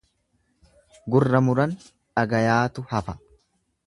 [1.15, 3.15] Gurra muran dhagayaatu hafa.